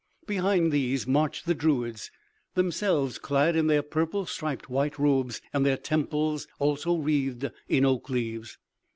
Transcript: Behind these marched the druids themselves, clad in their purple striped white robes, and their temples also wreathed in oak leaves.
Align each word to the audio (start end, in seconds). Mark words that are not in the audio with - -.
Behind 0.25 0.71
these 0.71 1.05
marched 1.05 1.45
the 1.45 1.53
druids 1.53 2.09
themselves, 2.55 3.19
clad 3.19 3.55
in 3.55 3.67
their 3.67 3.83
purple 3.83 4.25
striped 4.25 4.67
white 4.67 4.97
robes, 4.97 5.43
and 5.53 5.63
their 5.63 5.77
temples 5.77 6.47
also 6.57 6.95
wreathed 6.97 7.51
in 7.69 7.85
oak 7.85 8.09
leaves. 8.09 8.57